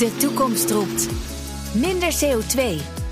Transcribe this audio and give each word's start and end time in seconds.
De 0.00 0.16
toekomst 0.16 0.70
roept. 0.70 1.08
Minder 1.72 2.12
CO2. 2.12 2.60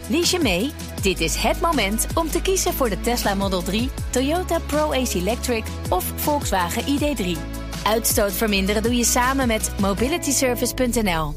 Lies 0.07 0.31
je 0.31 0.39
mee? 0.43 0.71
Dit 1.03 1.21
is 1.21 1.37
het 1.37 1.61
moment 1.61 2.07
om 2.15 2.31
te 2.31 2.43
kiezen 2.43 2.75
voor 2.75 2.89
de 2.89 3.01
Tesla 3.01 3.35
Model 3.35 3.63
3, 3.63 3.91
Toyota 4.11 4.59
Pro-Ace 4.67 5.19
Electric 5.19 5.65
of 5.89 6.13
Volkswagen 6.17 6.83
ID3. 6.83 7.39
Uitstoot 7.83 8.33
verminderen 8.33 8.83
doe 8.83 8.97
je 8.97 9.05
samen 9.05 9.47
met 9.47 9.71
mobilityservice.nl. 9.81 11.35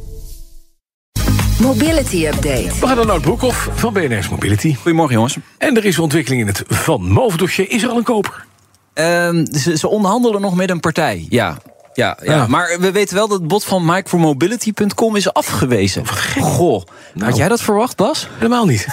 Mobility 1.62 2.26
Update. 2.26 2.80
We 2.80 2.88
gaan 2.88 2.96
naar 2.96 3.06
Nout 3.06 3.22
Broekhoff 3.22 3.70
van 3.76 3.94
BNR's 3.94 4.30
Mobility. 4.30 4.76
Goedemorgen, 4.76 5.16
jongens. 5.16 5.38
En 5.58 5.78
er 5.78 5.86
is 5.86 6.00
ontwikkeling 6.00 6.42
in 6.42 6.48
het 6.48 6.64
Van 6.68 7.02
Moof-dossier. 7.02 7.70
Is 7.70 7.84
er 7.84 7.90
al 7.90 7.98
een 7.98 8.04
koper? 8.04 8.46
Ehm, 8.94 9.46
ze, 9.46 9.78
ze 9.78 9.88
onderhandelen 9.88 10.42
nog 10.42 10.56
met 10.56 10.70
een 10.70 10.80
partij, 10.80 11.26
ja. 11.30 11.58
Ja, 11.94 12.18
ja. 12.24 12.34
Ja. 12.36 12.48
maar 12.48 12.78
we 12.80 12.92
weten 12.92 13.16
wel 13.16 13.28
dat 13.28 13.40
het 13.40 13.48
bod 13.48 13.64
van 13.64 13.86
micromobility.com 13.86 15.16
is 15.16 15.34
afgewezen. 15.34 16.08
Goh, 16.42 16.84
had 17.20 17.38
jij 17.38 17.48
dat 17.48 17.62
verwacht, 17.62 17.96
Bas? 17.98 18.28
Helemaal 18.38 18.66
niet. 18.66 18.88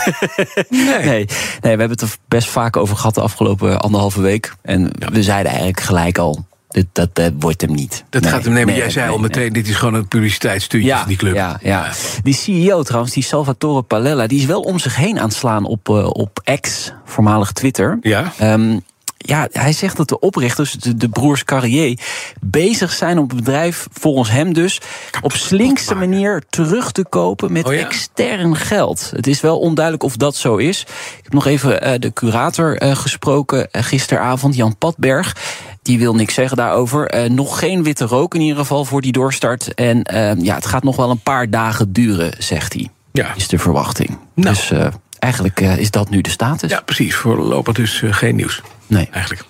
nee. 0.69 0.87
Nee. 0.99 1.05
nee, 1.05 1.27
we 1.61 1.69
hebben 1.69 1.91
het 1.91 2.01
er 2.01 2.15
best 2.29 2.49
vaak 2.49 2.77
over 2.77 2.97
gehad 2.97 3.15
de 3.15 3.21
afgelopen 3.21 3.81
anderhalve 3.81 4.21
week. 4.21 4.55
En 4.63 4.91
we 5.13 5.23
zeiden 5.23 5.51
eigenlijk 5.51 5.81
gelijk 5.81 6.19
al, 6.19 6.47
dit, 6.69 6.87
dat, 6.93 7.15
dat 7.15 7.33
wordt 7.39 7.61
hem 7.61 7.73
niet. 7.75 8.05
Dat 8.11 8.23
Nee, 8.23 8.31
gaat 8.31 8.45
hem 8.45 8.53
nemen. 8.53 8.69
nee, 8.69 8.77
Jij 8.77 8.91
zei 8.91 9.11
al 9.11 9.19
meteen, 9.19 9.53
dit 9.53 9.69
is 9.69 9.75
gewoon 9.77 9.95
een 9.95 10.09
publiciteitsstuntje 10.09 10.89
Ja, 10.89 10.99
van 10.99 11.09
die 11.09 11.17
club. 11.17 11.35
ja, 11.35 11.59
ja. 11.63 11.91
Die 12.23 12.35
CEO 12.35 12.83
trouwens, 12.83 13.15
die 13.15 13.23
Salvatore 13.23 13.83
Palella, 13.83 14.27
die 14.27 14.39
is 14.39 14.45
wel 14.47 14.61
om 14.61 14.79
zich 14.79 14.97
heen 14.97 15.19
aan 15.19 15.29
het 15.29 15.37
slaan 15.37 15.65
op, 15.65 15.89
eh, 15.89 16.07
op 16.11 16.59
X, 16.61 16.93
voormalig 17.05 17.53
Twitter. 17.53 17.99
Ja? 18.01 18.33
Ehm, 18.39 18.79
ja, 19.19 19.49
hij 19.53 19.73
zegt 19.73 19.97
dat 19.97 20.09
de 20.09 20.19
oprichters, 20.19 20.73
de, 20.73 20.97
de 20.97 21.09
broers 21.09 21.45
Carrier, 21.45 21.99
bezig 22.41 22.93
zijn 22.93 23.19
om 23.19 23.27
het 23.29 23.37
bedrijf, 23.37 23.87
volgens 23.93 24.31
hem 24.31 24.53
dus, 24.53 24.81
op 25.23 25.33
slinkste 25.33 25.95
manier 25.95 26.43
terug 26.51 26.93
te 26.93 27.05
kopen 27.05 27.53
met 27.53 27.67
Oh 27.67 27.75
ja? 27.75 27.81
extern 27.81 28.57
geld. 28.57 29.13
Het 29.15 29.27
is 29.27 29.41
wel 29.41 29.59
onduidelijk 29.59 30.05
of 30.05 30.17
dat 30.17 30.37
zo 30.37 30.57
is. 30.57 30.81
Ik 31.19 31.25
heb 31.25 31.33
nog 31.33 31.47
even 31.47 31.83
eh, 31.83 31.99
de 31.99 32.13
curator 32.13 32.77
eh, 32.77 32.97
gesproken 32.97 33.71
eh, 33.71 33.83
gisteravond, 33.83 34.57
Jan 34.57 34.77
Patberg. 34.77 35.37
Die 35.83 35.99
wil 35.99 36.15
niks 36.15 36.35
zeggen 36.35 36.57
daarover. 36.57 37.31
Nog 37.31 37.59
geen 37.59 37.83
witte 37.83 38.05
rook 38.05 38.35
in 38.35 38.41
ieder 38.41 38.57
geval 38.57 38.85
voor 38.85 39.01
die 39.01 39.13
doorstart. 39.13 39.75
En 39.75 40.03
ja, 40.43 40.55
het 40.55 40.67
gaat 40.67 40.83
nog 40.83 40.97
wel 40.97 41.11
een 41.11 41.21
paar 41.21 41.51
dagen 41.51 41.93
duren, 41.93 42.33
zegt 42.39 42.73
hij. 42.73 42.89
Ja. 43.13 43.35
Is 43.35 43.49
de 43.49 43.59
verwachting. 43.59 44.19
Nou. 44.35 44.55
Dus 44.55 44.73
eigenlijk 45.19 45.61
is 45.61 45.91
dat 45.91 46.11
nu 46.11 46.21
de 46.21 46.31
status. 46.31 46.71
ja, 46.71 46.81
precies. 46.81 47.15
Voorlopig 47.15 47.75
dus 47.75 48.03
geen 48.05 48.37
nieuws. 48.37 48.63
Nee. 48.89 49.09
Eigenlijk. 49.13 49.45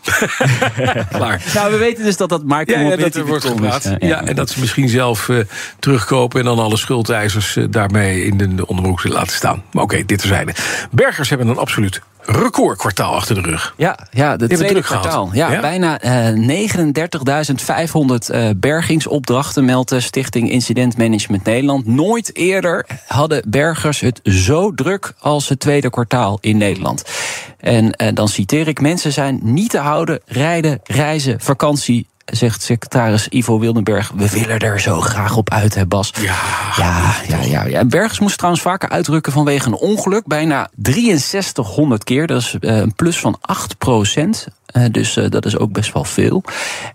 Klaar. 1.16 1.42
Nou, 1.54 1.70
we 1.72 1.76
weten 1.76 2.04
dus 2.04 2.16
dat 2.16 2.28
dat 2.28 2.42
Ja, 2.46 2.80
ja, 2.80 2.96
dat 2.96 3.14
er 3.14 3.26
wordt 3.26 3.44
gepraat. 3.44 3.84
eh, 3.84 4.08
Ja, 4.08 4.24
en 4.24 4.34
dat 4.34 4.50
ze 4.50 4.60
misschien 4.60 4.88
zelf 4.88 5.28
eh, 5.28 5.36
terugkopen... 5.78 6.40
en 6.40 6.46
dan 6.46 6.58
alle 6.58 6.76
schuldeisers 6.76 7.56
eh, 7.56 7.64
daarmee 7.70 8.24
in 8.24 8.36
de, 8.36 8.54
de 8.54 8.66
onderbroek 8.66 9.04
laten 9.08 9.36
staan. 9.36 9.62
Maar 9.72 9.82
oké, 9.82 10.04
dit 10.06 10.18
terzijde. 10.18 10.54
Bergers 10.90 11.28
hebben 11.28 11.48
een 11.48 11.58
absoluut 11.58 12.00
recordkwartaal 12.30 13.14
achter 13.14 13.34
de 13.34 13.40
rug. 13.40 13.74
Ja, 13.76 13.98
ja 14.10 14.36
de 14.36 14.46
tweede 14.48 14.82
kwartaal. 14.82 15.30
Ja, 15.32 15.52
Ja? 15.52 15.60
Bijna 15.60 16.00
eh 16.00 16.28
39.500 16.32 18.30
eh, 18.30 18.48
bergingsopdrachten 18.56 19.64
meldt 19.64 19.88
de 19.88 20.00
Stichting 20.00 20.50
Incident 20.50 20.96
Management 20.96 21.44
Nederland. 21.44 21.86
Nooit 21.86 22.36
eerder 22.36 22.86
hadden 23.06 23.42
bergers 23.48 24.00
het 24.00 24.20
zo 24.24 24.74
druk 24.74 25.12
als 25.18 25.48
het 25.48 25.60
tweede 25.60 25.90
kwartaal 25.90 26.38
in 26.40 26.56
Nederland. 26.56 27.04
En 27.58 27.92
eh, 27.92 28.14
dan 28.14 28.28
citeer 28.28 28.68
ik: 28.68 28.80
mensen 28.80 29.12
zijn 29.12 29.40
niet 29.42 29.70
te 29.70 29.78
houden, 29.78 30.20
rijden, 30.26 30.80
reizen, 30.84 31.40
vakantie. 31.40 32.06
Zegt 32.32 32.62
secretaris 32.62 33.28
Ivo 33.28 33.58
Wildenberg. 33.58 34.12
We 34.14 34.30
willen 34.30 34.58
er 34.58 34.80
zo 34.80 35.00
graag 35.00 35.36
op 35.36 35.50
uit, 35.50 35.74
hè 35.74 35.86
Bas? 35.86 36.12
Ja, 36.20 36.36
Ja, 36.76 37.14
ja, 37.28 37.42
ja, 37.42 37.64
ja. 37.64 37.84
Bergers 37.84 38.18
moest 38.18 38.36
trouwens 38.36 38.62
vaker 38.62 38.88
uitrukken 38.88 39.32
vanwege 39.32 39.66
een 39.66 39.74
ongeluk. 39.74 40.26
Bijna 40.26 40.70
6300 40.82 42.04
keer. 42.04 42.26
Dat 42.26 42.40
is 42.40 42.56
eh, 42.60 42.76
een 42.76 42.94
plus 42.94 43.18
van 43.18 43.38
8 43.40 43.78
procent. 43.78 44.46
Eh, 44.66 44.84
dus 44.90 45.14
dat 45.28 45.44
is 45.46 45.58
ook 45.58 45.72
best 45.72 45.92
wel 45.92 46.04
veel. 46.04 46.42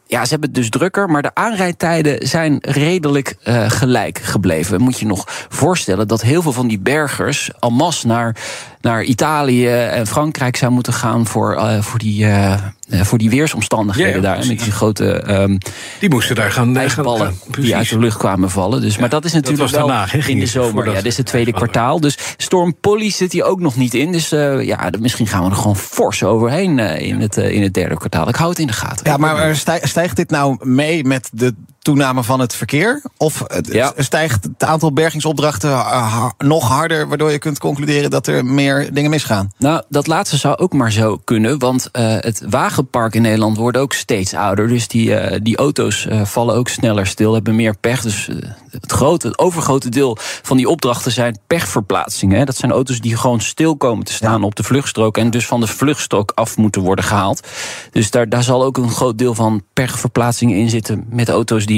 Ja, 0.08 0.24
ze 0.24 0.30
hebben 0.30 0.50
het 0.50 0.58
dus 0.58 0.70
drukker, 0.70 1.10
maar 1.10 1.22
de 1.22 1.36
aanrijdtijden 1.36 2.28
zijn 2.28 2.58
redelijk 2.62 3.36
gelijk 3.68 4.20
gebleven. 4.20 4.82
Moet 4.82 5.00
je 5.00 5.06
nog 5.06 5.24
voorstellen 5.50 6.08
dat 6.08 6.22
heel 6.22 6.42
veel 6.42 6.52
van 6.52 6.68
die 6.68 6.80
bergers 6.80 7.52
en 7.60 7.74
masse 7.74 8.08
naar, 8.08 8.36
naar 8.84 9.04
Italië 9.04 9.68
en 9.68 10.08
Frankrijk 10.08 10.58
zou 10.58 10.72
moeten 10.72 10.94
gaan 10.94 11.26
voor, 11.28 11.56
eh, 11.56 11.82
voor, 11.82 12.00
die, 12.00 12.26
eh, 12.26 12.54
eh, 12.54 12.60
voor 13.02 13.18
die 13.18 13.30
weersomstandigheden 13.30 14.22
Ja, 14.22 14.30
ja, 14.30 14.36
daar. 14.36 14.48
Met 14.48 14.60
die 14.60 14.72
grote 14.72 15.12
ehm 15.14 15.58
die 16.00 16.10
moesten 16.10 16.36
daar 16.36 16.52
gaan... 16.52 16.78
ijsballen 16.78 17.36
die 17.60 17.76
uit 17.76 17.90
de 17.90 18.00
lucht 18.00 18.18
kwamen 18.18 18.50
vallen. 18.50 18.82
Dus, 18.82 18.98
maar 18.98 19.10
dat 19.10 19.26
is 19.26 19.34
natuurlijk 19.34 19.62
was 19.62 19.72
wel 19.72 19.88
daarna, 19.88 20.04
hè, 20.04 20.22
ging 20.22 20.38
in 20.38 20.40
de 20.40 20.46
zomer. 20.46 20.88
Ja, 20.88 20.94
dit 20.94 21.06
is 21.06 21.18
het 21.18 21.26
tweede 21.26 21.52
kwartaal. 21.54 22.00
Dus 22.00 22.18
Storm 22.38 22.76
Polly 22.82 23.10
zit 23.10 23.32
hier 23.32 23.44
ook 23.44 23.60
nog 23.60 23.76
niet 23.76 23.94
in. 23.94 24.12
Dus 24.12 24.32
eh, 24.32 24.62
ja, 24.62 24.90
misschien 25.00 25.28
gaan 25.28 25.44
we 25.44 25.50
er 25.50 25.56
gewoon 25.56 25.76
fors 25.78 26.24
overheen 26.24 26.80
eh, 26.80 27.08
in, 27.08 27.22
het, 27.22 27.38
in 27.38 27.62
het 27.62 27.74
derde 27.74 27.96
kwartaal. 27.96 28.30
Ik 28.30 28.36
hou 28.36 28.50
het 28.50 28.60
in 28.60 28.68
de 28.68 28.74
gaten. 28.74 29.06
Ja, 29.12 29.18
maar 29.18 29.56
stij- 29.56 29.82
stijgt 29.84 30.16
dit 30.16 30.30
nou 30.30 30.58
mee 30.68 31.04
met 31.04 31.30
de 31.34 31.54
toename 31.84 32.24
van 32.24 32.40
het 32.40 32.56
verkeer? 32.56 33.02
Of 33.18 33.44
het- 33.48 33.68
Ja. 33.74 33.94
stijgt 33.98 34.44
het 34.44 34.64
aantal 34.64 34.94
bergingsopdrachten 34.94 35.70
eh, 35.72 36.14
ha- 36.14 36.34
nog 36.38 36.68
harder, 36.68 37.08
waardoor 37.08 37.32
je 37.32 37.38
kunt 37.40 37.60
concluderen 37.60 38.10
dat 38.10 38.28
er 38.28 38.46
meer 38.46 38.94
dingen 38.94 39.10
misgaan? 39.10 39.52
Nou, 39.58 39.82
dat 39.90 40.08
laatste 40.08 40.38
zou 40.38 40.58
ook 40.58 40.74
maar 40.74 40.92
zo 40.92 41.18
kunnen. 41.24 41.60
Want 41.60 41.90
eh, 41.92 42.04
het 42.20 42.44
wagenpark 42.50 43.16
in 43.16 43.22
Nederland 43.22 43.58
wordt 43.58 43.78
ook 43.78 43.94
steeds 43.94 44.34
ouder. 44.34 44.68
Dus 44.68 44.88
die, 44.88 45.16
eh, 45.16 45.40
die 45.44 45.58
auto's 45.58 46.08
vallen 46.24 46.56
ook 46.56 46.68
sneller 46.70 47.08
stil, 47.08 47.34
hebben 47.34 47.56
meer 47.56 47.76
pech. 47.78 48.02
Dus 48.02 48.30
het, 48.70 48.92
grote, 48.92 49.28
het 49.28 49.40
overgrote 49.40 49.90
deel 49.90 50.18
van 50.42 50.58
die 50.58 50.70
opdrachten 50.70 51.12
zijn 51.12 51.38
pechverplaatsingen. 51.48 52.38
Hè. 52.38 52.46
Dat 52.46 52.56
zijn 52.58 52.72
auto's 52.72 53.00
die 53.00 53.18
gewoon 53.18 53.42
stil 53.42 53.78
komen 53.78 54.06
te 54.06 54.14
staan 54.14 54.44
op 54.44 54.56
de 54.56 54.64
vluchtstrook. 54.64 55.18
En 55.18 55.30
dus 55.30 55.46
van 55.46 55.60
de 55.60 55.68
vluchtstrook 55.68 56.32
af 56.36 56.58
moeten 56.58 56.82
worden 56.82 57.06
gehaald. 57.06 57.48
Dus 57.92 58.12
daar, 58.12 58.30
daar 58.30 58.44
zal 58.44 58.64
ook 58.64 58.78
een 58.78 58.92
groot 58.92 59.18
deel 59.18 59.36
van 59.36 59.64
pechverplaatsingen 59.74 60.58
in 60.58 60.70
zitten. 60.70 61.06
Met 61.10 61.30
auto's 61.30 61.66
die 61.66 61.73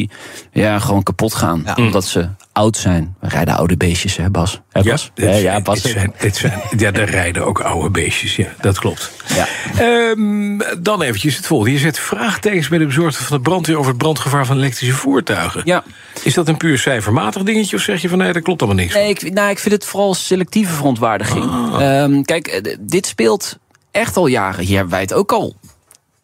ja, 0.51 0.79
gewoon 0.79 1.03
kapot 1.03 1.33
gaan. 1.33 1.65
Omdat 1.75 2.05
ze 2.05 2.29
oud 2.55 2.77
zijn. 2.77 3.15
We 3.19 3.27
rijden 3.27 3.55
oude 3.55 3.77
beestjes, 3.77 4.17
hè 4.17 4.29
Bas? 4.29 4.61
Hè, 4.69 4.83
Bas? 4.83 5.11
Ja, 5.15 5.31
ja, 5.31 5.61
Bas. 5.61 5.81
dit 5.81 5.91
zijn, 5.91 6.13
dit 6.19 6.35
zijn, 6.35 6.61
ja, 6.77 6.91
daar 6.91 7.09
rijden 7.09 7.45
ook 7.45 7.59
oude 7.59 7.89
beestjes. 7.89 8.35
Ja, 8.35 8.47
dat 8.61 8.79
klopt. 8.79 9.11
Ja. 9.35 9.47
Ehm, 9.77 10.57
dan 10.81 11.01
eventjes 11.01 11.35
het 11.35 11.45
volgende. 11.45 11.73
Je 11.73 11.79
zet 11.79 11.99
vraagtekens 11.99 12.67
bij 12.67 12.77
de 12.77 12.85
bezorgde 12.85 13.23
van 13.23 13.37
de 13.37 13.43
brandweer... 13.43 13.77
over 13.77 13.89
het 13.89 13.97
brandgevaar 13.97 14.45
van 14.45 14.57
elektrische 14.57 14.95
voertuigen. 14.95 15.61
Ja. 15.65 15.83
Is 16.23 16.33
dat 16.33 16.47
een 16.47 16.57
puur 16.57 16.77
cijfermatig 16.77 17.43
dingetje... 17.43 17.75
of 17.75 17.81
zeg 17.81 18.01
je 18.01 18.09
van 18.09 18.17
nee, 18.17 18.33
dat 18.33 18.43
klopt 18.43 18.61
allemaal 18.61 18.83
niks? 18.83 18.93
Nee, 18.93 19.09
ik, 19.09 19.33
nou, 19.33 19.49
ik 19.49 19.59
vind 19.59 19.73
het 19.73 19.85
vooral 19.85 20.13
selectieve 20.13 20.73
verontwaardiging. 20.73 21.45
Ehm, 21.79 22.21
kijk, 22.21 22.47
eh, 22.47 22.75
dit 22.79 23.05
speelt 23.05 23.57
echt 23.91 24.17
al 24.17 24.27
jaren. 24.27 24.65
Hier 24.65 24.75
hebben 24.75 24.93
wij 24.93 25.01
het 25.01 25.13
ook 25.13 25.31
al 25.31 25.55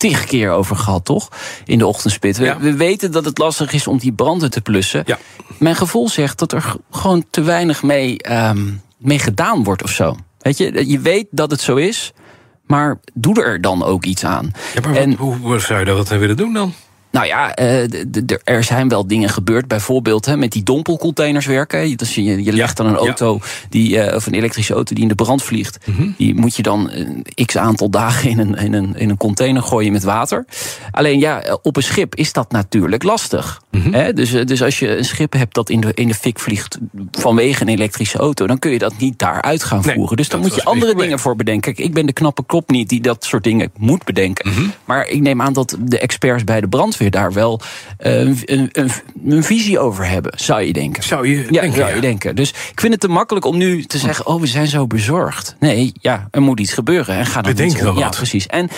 tig 0.02 0.26
keer 0.26 0.52
over 0.52 0.76
gehad, 0.76 1.06
toch? 1.06 1.28
In 1.66 1.78
de 1.78 1.88
ochtendspit. 1.88 2.38
We, 2.38 2.44
Ja. 2.44 2.60
we 2.60 2.74
weten 2.76 3.12
dat 3.12 3.26
het 3.26 3.38
lastig 3.38 3.74
is 3.74 3.88
om 3.88 3.98
die 3.98 4.14
branden 4.14 4.52
te 4.52 4.62
plussen. 4.62 5.04
Ja. 5.06 5.18
Mijn 5.60 5.76
gevoel 5.76 6.10
zegt 6.10 6.40
dat 6.40 6.52
er 6.52 6.76
gewoon 6.92 7.26
te 7.30 7.42
weinig 7.42 7.84
mee, 7.84 8.18
ehm, 8.18 8.68
mee 8.98 9.20
gedaan 9.20 9.64
wordt 9.64 9.84
of 9.84 9.90
zo. 9.92 10.16
Weet 10.40 10.58
je, 10.58 10.90
je 10.90 11.00
weet 11.00 11.28
dat 11.32 11.52
het 11.52 11.62
zo 11.62 11.76
is, 11.76 12.12
maar 12.66 13.00
doe 13.14 13.44
er 13.44 13.62
dan 13.62 13.84
ook 13.84 14.06
iets 14.06 14.24
aan. 14.26 14.52
Ja, 14.74 14.82
maar 14.82 14.90
wat- 14.94 15.02
en 15.02 15.14
hoe, 15.14 15.36
hoe 15.36 15.60
zou 15.60 15.80
je 15.80 15.86
dat 15.86 16.10
willen 16.10 16.38
doen 16.38 16.54
dan? 16.54 16.74
Nou 17.12 17.26
ja, 17.26 17.56
eh, 17.56 17.84
er- 18.44 18.64
zijn 18.64 18.88
wel 18.88 19.08
dingen 19.08 19.30
gebeurd. 19.30 19.68
Bijvoorbeeld 19.68 20.26
hè, 20.26 20.38
met 20.38 20.52
die 20.52 20.64
dompelcontainers 20.64 21.46
werken. 21.46 21.98
Dus 21.98 22.16
je, 22.16 22.44
je 22.44 22.54
legt 22.54 22.78
dan 22.78 22.86
een 22.86 22.96
auto, 22.96 23.40
die, 23.70 24.00
eh, 24.00 24.16
of 24.16 24.26
een 24.28 24.34
elektrische 24.34 24.74
auto 24.74 24.94
die 24.94 25.04
in 25.04 25.10
de 25.10 25.16
brand 25.16 25.44
vliegt. 25.44 25.78
Mhm. 25.86 26.10
Die 26.18 26.36
moet 26.36 26.56
je 26.56 26.62
dan 26.64 26.90
een 26.92 27.26
x 27.46 27.58
aantal 27.58 27.90
dagen 27.90 28.30
in 28.30 28.40
een, 28.40 28.56
in, 28.56 28.74
een, 28.74 28.96
in 28.98 29.10
een 29.10 29.18
container 29.18 29.62
gooien 29.62 29.92
met 29.92 30.04
water. 30.04 30.46
Alleen 30.92 31.20
ja, 31.20 31.42
eh, 31.42 31.56
op 31.62 31.76
een 31.78 31.84
schip 31.84 32.16
is 32.16 32.34
dat 32.34 32.52
natuurlijk 32.52 33.04
lastig. 33.04 33.62
Mhm. 33.72 33.94
Hè, 33.94 34.14
dus, 34.14 34.34
eh, 34.34 34.46
dus 34.46 34.64
als 34.64 34.80
je 34.80 34.98
een 34.98 35.06
schip 35.06 35.34
hebt 35.34 35.54
dat 35.56 35.70
in 35.70 35.80
de, 35.82 35.92
in 35.94 36.08
de 36.08 36.14
fik 36.14 36.40
vliegt 36.40 36.78
vanwege 37.12 37.62
een 37.62 37.68
elektrische 37.68 38.18
auto, 38.18 38.48
dan 38.48 38.60
kun 38.60 38.72
je 38.72 38.78
dat 38.80 38.94
niet 38.98 39.20
daaruit 39.20 39.64
gaan 39.64 39.82
Nee, 39.86 39.96
voeren. 39.96 40.18
Dus 40.18 40.30
dan 40.30 40.40
moet 40.40 40.56
je 40.56 40.64
andere 40.64 40.96
dingen 40.96 41.20
voor 41.20 41.36
bedenken. 41.36 41.74
Kijk, 41.74 41.88
ik 41.88 41.94
ben 41.94 42.06
de 42.06 42.14
knappe 42.14 42.42
kop 42.44 42.70
niet 42.70 42.90
die 42.90 43.02
dat 43.02 43.26
soort 43.26 43.44
dingen 43.44 43.72
moet 43.78 44.04
bedenken. 44.04 44.50
Mhm. 44.50 44.62
Maar 44.86 45.08
ik 45.08 45.22
neem 45.22 45.42
aan 45.42 45.54
dat 45.54 45.78
de 45.80 46.00
experts 46.00 46.44
bij 46.44 46.62
de 46.62 46.68
brandweer 46.68 47.12
daar 47.12 47.34
wel 47.34 47.62
eh, 47.98 48.20
een, 48.20 48.38
een, 48.46 48.70
een, 48.72 48.92
een 49.28 49.44
visie 49.44 49.80
over 49.80 50.08
hebben, 50.08 50.34
zou 50.36 50.62
je 50.62 50.74
denken. 50.74 51.04
Zou 51.04 51.28
je 51.28 51.36
Ja, 51.38 51.62
denken, 51.62 51.74
zou 51.74 51.90
ja. 51.90 51.96
je 51.96 52.02
denken. 52.02 52.36
Dus 52.36 52.50
ik 52.50 52.80
vind 52.80 52.92
het 52.92 53.02
te 53.02 53.08
makkelijk 53.08 53.46
om 53.46 53.58
nu 53.58 53.84
te 53.84 53.98
zeggen: 53.98 54.26
Oh, 54.28 54.42
we 54.42 54.48
zijn 54.48 54.68
zo 54.68 54.88
bezorgd. 54.88 55.56
Nee, 55.60 55.92
ja, 56.02 56.28
er 56.32 56.42
moet 56.42 56.60
iets 56.60 56.74
gebeuren. 56.74 57.16
En 57.16 57.26
ga 57.26 57.42
dan 57.42 57.52
Bedenk 57.52 57.72
iets 57.72 58.00
Ja, 58.00 58.10
precies. 58.10 58.48
En 58.48 58.70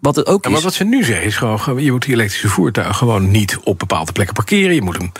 wat 0.00 0.16
het 0.16 0.26
ook 0.26 0.44
Ja, 0.44 0.50
maar 0.50 0.58
is. 0.58 0.64
wat 0.64 0.74
ze 0.74 0.84
nu 0.84 1.04
zeggen 1.04 1.26
is 1.26 1.36
gewoon, 1.36 1.51
je 1.76 1.90
moet 1.92 2.04
die 2.04 2.14
elektrische 2.14 2.48
voertuigen 2.48 2.94
gewoon 2.94 3.30
niet 3.30 3.58
op 3.64 3.78
bepaalde 3.78 4.12
plekken 4.12 4.34
parkeren. 4.34 4.74
Je 4.74 4.82
moet, 4.82 4.96
hem, 4.98 5.12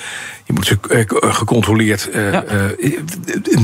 je 0.44 0.52
moet 0.52 0.67
ze 0.67 0.79
eh, 0.88 1.34
gecontroleerd 1.34 2.11
eh, 2.11 2.32
Ja. 2.32 2.44
eh, 2.44 2.58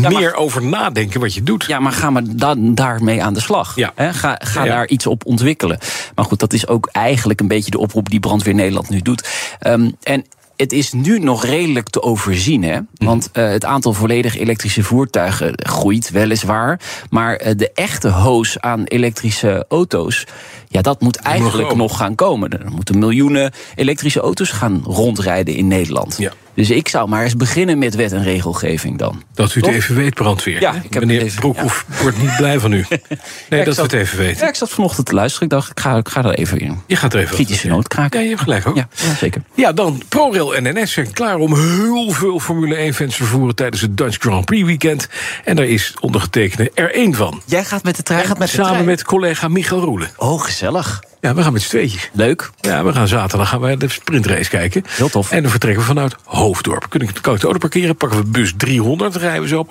maar- 0.01 0.13
meer 0.13 0.35
over 0.35 0.63
nadenken 0.65 1.21
wat 1.21 1.35
je 1.35 1.43
doet. 1.43 1.65
Ja, 1.65 1.79
maar 1.81 1.93
ga 1.93 2.11
maar 2.11 2.23
dan 2.27 2.75
daarmee 2.75 3.23
aan 3.23 3.35
de 3.35 3.41
slag. 3.41 3.77
Ja. 3.77 3.93
Ga 3.97 4.41
ga 4.45 4.65
daar 4.65 4.87
iets 4.89 5.07
op 5.07 5.27
ontwikkelen. 5.27 5.79
Maar 6.15 6.25
goed, 6.25 6.41
dat 6.41 6.53
is 6.53 6.67
ook 6.67 6.89
eigenlijk 6.93 7.41
een 7.41 7.49
beetje 7.49 7.71
de 7.71 7.79
oproep 7.79 8.09
die 8.11 8.21
Brandweer 8.21 8.55
Nederland 8.55 8.89
nu 8.89 9.01
doet. 9.01 9.29
Ehm, 9.59 9.91
en 10.03 10.25
het 10.59 10.73
is 10.73 10.93
nu 10.93 11.19
nog 11.19 11.45
redelijk 11.45 11.89
te 11.89 12.03
overzien. 12.03 12.63
Hè? 12.63 12.79
Want 12.95 13.31
uh, 13.33 13.51
het 13.51 13.65
aantal 13.65 13.93
volledig 13.93 14.39
elektrische 14.39 14.83
voertuigen 14.83 15.53
groeit 15.57 16.11
weliswaar. 16.11 16.81
Maar 17.11 17.43
uh, 17.43 17.53
de 17.57 17.71
echte 17.73 18.09
hoos 18.09 18.61
aan 18.61 18.85
elektrische 18.85 19.65
auto's. 19.69 20.27
Ja, 20.69 20.83
dat 20.83 21.01
moet 21.01 21.17
eigenlijk 21.17 21.75
nog 21.75 21.97
gaan 21.97 22.15
komen. 22.15 22.51
Er 22.51 22.71
moeten 22.71 22.99
miljoenen 22.99 23.53
elektrische 23.75 24.21
auto's 24.21 24.51
gaan 24.51 24.83
rondrijden 24.85 25.55
in 25.55 25.69
Nederland. 25.69 26.17
Ja. 26.19 26.33
Dus 26.59 26.71
ik 26.71 26.89
zou 26.89 27.09
maar 27.09 27.23
eens 27.25 27.37
beginnen 27.37 27.79
met 27.79 27.95
wet 27.95 28.13
en 28.13 28.23
regelgeving 28.23 28.99
dan. 28.99 29.23
Dat 29.35 29.55
u 29.55 29.61
het 29.61 29.71
even 29.71 29.95
weet, 29.95 30.15
brandweer. 30.15 30.61
Ja, 30.61 30.75
ik 30.83 30.95
heb 30.95 31.05
Meneer 31.05 31.23
even- 31.23 31.41
Broekhoff 31.41 31.85
wordt 32.03 32.19
niet 32.23 32.37
blij 32.37 32.59
van 32.61 32.73
u. 32.73 32.85
Nee, 33.49 33.61
ik 33.61 33.67
dat 33.67 33.77
we 33.77 33.83
het 33.83 33.93
even 33.93 34.19
weten. 34.19 34.41
Ja, 34.43 34.49
ik 34.49 34.55
zat 34.55 34.71
vanochtend 34.71 35.07
te 35.07 35.15
luisteren. 35.15 35.45
Ik 35.49 35.51
dacht, 35.55 35.71
ik 35.71 35.81
ga, 35.81 35.97
ik 35.97 36.09
ga 36.09 36.25
er 36.25 36.35
even 36.35 36.59
in. 36.61 36.81
Je 36.87 36.97
gaat 36.97 37.15
er 37.15 37.21
even 37.21 37.35
Kritische 37.35 37.69
noot 37.69 37.89
kraken. 37.89 38.19
Ja, 38.19 38.25
je 38.25 38.31
hebt 38.31 38.43
gelijk 38.43 38.67
ook. 38.67 38.77
Ja, 38.77 38.89
ja, 38.95 39.15
zeker. 39.15 39.43
Ja, 39.55 39.73
dan 39.73 40.03
ProRail 40.09 40.57
en 40.57 40.81
NS 40.83 40.93
zijn 40.93 41.13
klaar 41.13 41.37
om 41.37 41.55
heel 41.57 42.11
veel 42.11 42.41
Formule 42.41 42.77
1-fans 42.77 43.11
te 43.11 43.23
vervoeren 43.23 43.55
tijdens 43.55 43.83
het 43.83 43.97
Dutch 43.97 44.17
Grand 44.19 44.45
Prix 44.45 44.67
weekend. 44.67 45.09
En 45.45 45.57
daar 45.57 45.67
is 45.67 45.95
ondergetekende 46.01 46.71
er 46.75 46.95
één 46.95 47.15
van. 47.15 47.43
Jij 47.45 47.65
gaat 47.65 47.83
met 47.83 47.97
de 47.97 48.03
trein? 48.03 48.25
gaat 48.27 48.39
met 48.39 48.49
de 48.49 48.55
Samen 48.55 48.71
trein. 48.71 48.85
met 48.85 49.05
collega 49.05 49.49
Michael 49.49 49.81
Roelen. 49.81 50.11
Oh, 50.17 50.41
gezellig. 50.43 51.03
Ja, 51.21 51.35
we 51.35 51.43
gaan 51.43 51.53
met 51.53 51.63
z'n 51.63 51.69
tweetjes. 51.69 52.11
Leuk. 52.13 52.51
Ja, 52.61 52.85
we 52.85 52.93
gaan 52.93 53.09
zaterdag 53.09 53.49
gaan 53.49 53.61
wij 53.61 53.77
de 53.77 53.89
sprintrace 53.89 54.49
kijken. 54.51 54.83
Heel 54.87 55.09
tof. 55.09 55.31
En 55.31 55.43
dan 55.43 55.51
vertrekken 55.51 55.83
we 55.83 55.89
vanuit 55.89 56.17
Hoofddorp. 56.25 56.87
Kun 56.89 57.01
ik, 57.01 57.11
kan 57.21 57.35
ik 57.35 57.41
de 57.41 57.45
auto 57.47 57.59
parkeren, 57.59 57.97
pakken 57.97 58.19
we 58.19 58.25
bus 58.25 58.55
300, 58.57 59.17
rijden 59.17 59.43
we 59.43 59.49
zo 59.49 59.67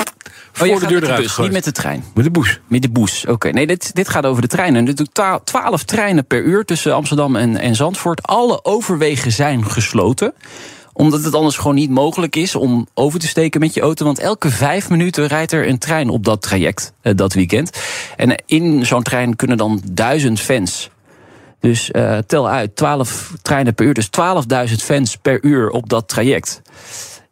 Oh, 0.61 0.67
voor 0.67 0.79
de 0.79 0.85
deur 0.85 0.91
met 0.91 0.99
de 1.01 1.05
eruit 1.05 1.21
bus, 1.21 1.37
niet 1.37 1.51
met 1.51 1.63
de 1.63 1.71
trein. 1.71 2.03
Met 2.13 2.23
de 2.23 2.31
bus. 2.31 2.59
Met 2.67 2.81
de 2.81 2.89
boes, 2.89 3.25
oké. 3.25 3.49
Nee, 3.49 3.67
dit, 3.67 3.95
dit 3.95 4.09
gaat 4.09 4.25
over 4.25 4.41
de 4.41 4.47
treinen. 4.47 4.87
Er 4.87 4.95
doen 4.95 5.09
twa- 5.11 5.39
12 5.43 5.83
treinen 5.83 6.25
per 6.25 6.43
uur 6.43 6.65
tussen 6.65 6.95
Amsterdam 6.95 7.35
en, 7.35 7.57
en 7.57 7.75
Zandvoort. 7.75 8.23
Alle 8.23 8.65
overwegen 8.65 9.31
zijn 9.31 9.65
gesloten 9.69 10.33
omdat 10.93 11.23
het 11.23 11.33
anders 11.33 11.57
gewoon 11.57 11.75
niet 11.75 11.89
mogelijk 11.89 12.35
is 12.35 12.55
om 12.55 12.87
over 12.93 13.19
te 13.19 13.27
steken 13.27 13.59
met 13.59 13.73
je 13.73 13.81
auto. 13.81 14.05
Want 14.05 14.19
elke 14.19 14.49
vijf 14.49 14.89
minuten 14.89 15.27
rijdt 15.27 15.51
er 15.51 15.67
een 15.67 15.77
trein 15.77 16.09
op 16.09 16.23
dat 16.23 16.41
traject, 16.41 16.93
eh, 17.01 17.13
dat 17.15 17.33
weekend. 17.33 17.77
En 18.15 18.43
in 18.45 18.85
zo'n 18.85 19.03
trein 19.03 19.35
kunnen 19.35 19.57
dan 19.57 19.81
duizend 19.91 20.39
fans. 20.39 20.89
Dus 21.59 21.91
eh, 21.91 22.17
tel 22.17 22.49
uit, 22.49 22.75
12 22.75 23.33
treinen 23.41 23.73
per 23.73 23.85
uur. 23.85 23.93
Dus 23.93 24.09
12.000 24.69 24.75
fans 24.75 25.15
per 25.15 25.43
uur 25.43 25.69
op 25.69 25.89
dat 25.89 26.07
traject. 26.07 26.61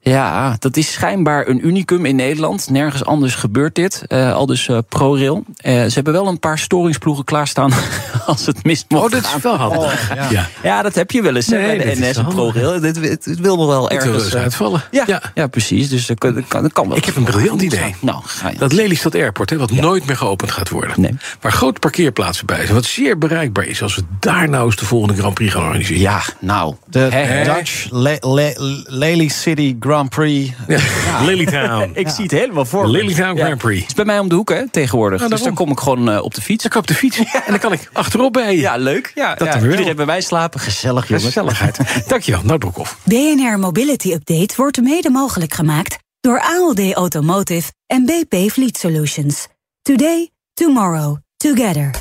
Ja, 0.09 0.55
dat 0.59 0.77
is 0.77 0.91
schijnbaar 0.91 1.47
een 1.47 1.67
unicum 1.67 2.05
in 2.05 2.15
Nederland. 2.15 2.69
Nergens 2.69 3.05
anders 3.05 3.35
gebeurt 3.35 3.75
dit. 3.75 4.03
Eh, 4.07 4.33
al 4.33 4.45
dus 4.45 4.67
eh, 4.67 4.77
ProRail. 4.89 5.43
Eh, 5.57 5.73
ze 5.73 5.91
hebben 5.93 6.13
wel 6.13 6.27
een 6.27 6.39
paar 6.39 6.59
storingsploegen 6.59 7.23
klaarstaan 7.23 7.71
als 8.25 8.45
het 8.45 8.63
mist 8.63 8.85
mocht 8.89 9.03
Oh, 9.05 9.11
dat 9.11 9.23
is 9.35 9.41
wel 9.43 9.55
handig. 9.55 10.15
ja. 10.15 10.27
ja. 10.29 10.47
Ja, 10.63 10.81
dat 10.81 10.95
heb 10.95 11.11
je 11.11 11.21
wel 11.21 11.35
eens 11.35 11.47
Nee, 11.47 11.77
de 11.77 11.91
NS 11.99 12.17
en 12.17 12.25
ProRail. 12.25 12.79
Dit, 12.79 12.95
het, 12.95 13.25
het 13.25 13.39
wil 13.39 13.57
nog 13.57 13.67
wel 13.67 13.89
ergens... 13.89 14.35
uitvallen. 14.35 14.83
ja, 14.91 15.03
Ja. 15.07 15.21
ja. 15.35 15.47
precies. 15.47 15.89
Dus 15.89 16.05
dat 16.05 16.17
kan, 16.17 16.33
dat 16.33 16.73
kan, 16.73 16.87
wel. 16.87 16.97
Ik 16.97 17.05
heb 17.05 17.15
een 17.15 17.23
briljant 17.23 17.61
idee. 17.61 17.95
Nou, 17.99 18.21
ga 18.23 18.49
je. 18.49 18.57
Dat 18.57 18.71
Lelystad 18.73 19.15
Airport, 19.15 19.49
hè, 19.49 19.57
wat 19.57 19.71
nooit 19.71 20.05
meer 20.05 20.17
geopend 20.17 20.51
gaat 20.51 20.69
worden. 20.69 21.01
Nee. 21.01 21.15
Waar 21.41 21.51
grote 21.51 21.79
parkeerplaatsen 21.79 22.45
bij 22.45 22.61
zijn. 22.61 22.73
Wat 22.73 22.85
zeer 22.85 23.17
bereikbaar 23.17 23.65
is 23.65 23.81
als 23.81 23.95
we 23.95 24.01
daar 24.19 24.49
nou 24.49 24.65
eens 24.65 24.75
de 24.75 24.85
volgende 24.85 25.15
Grand 25.15 25.33
Prix 25.33 25.53
gaan 25.53 25.63
organiseren. 25.63 26.01
Ja, 26.01 26.21
nou. 26.39 26.75
De? 26.87 27.43
Dutch 27.45 27.87
Le- 27.91 28.17
Le- 28.21 28.83
Lely 28.87 29.27
City 29.27 29.75
Grand 29.79 29.93
Prix. 30.03 30.51
Ja. 30.67 30.79
Lilytown. 31.23 31.91
Ik 31.93 32.07
zie 32.09 32.23
het 32.23 32.31
helemaal 32.31 32.65
voor 32.65 32.83
me. 32.83 32.89
Lilytown 32.91 33.37
Grand 33.37 33.57
Prix. 33.57 33.79
Het 33.79 33.89
is 33.89 33.95
bij 33.95 34.05
mij 34.05 34.19
om 34.19 34.29
de 34.29 34.35
hoek, 34.35 34.49
hè, 34.49 34.69
tegenwoordig. 34.69 35.21
Ja, 35.21 35.27
dus 35.27 35.43
dan 35.43 35.53
kom 35.53 35.71
ik 35.71 35.79
gewoon 35.79 36.09
eh, 36.09 36.23
op 36.23 36.33
de 36.33 36.41
fiets. 36.41 36.63
Dan 36.63 36.71
kan 36.71 36.81
ik 36.81 36.89
op 36.89 36.95
de 36.95 36.99
fiets 36.99 37.17
en 37.17 37.41
dan 37.47 37.59
kan 37.59 37.71
ik 37.73 37.89
achterop 37.93 38.33
bij 38.33 38.55
je. 38.55 38.59
Ja, 38.59 38.77
leuk. 38.77 39.11
Ja, 39.15 39.35
Dat 39.35 39.47
ja. 39.47 39.61
Iedereen 39.61 39.95
bij 39.95 40.05
mij 40.05 40.21
slapen. 40.21 40.59
Gezellig, 40.59 41.07
jongen. 41.07 41.23
Gezelligheid. 41.23 41.79
Dankjewel, 42.07 42.41
nou 42.43 42.57
Broekhoff. 42.57 42.97
BNR 43.03 43.59
Mobility 43.59 44.11
Update 44.11 44.53
wordt 44.57 44.81
mede 44.81 45.09
mogelijk 45.09 45.53
gemaakt 45.53 45.97
door 46.21 46.41
ALD 46.41 46.93
Automotive 46.93 47.71
en 47.87 48.05
BP 48.05 48.51
Fleet 48.51 48.77
Solutions. 48.77 49.47
Today, 49.81 50.29
tomorrow, 50.53 51.17
together. 51.37 51.91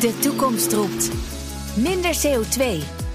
De 0.00 0.18
toekomst 0.18 0.72
roept. 0.72 1.10
Minder 1.74 2.16
CO2. 2.26 2.62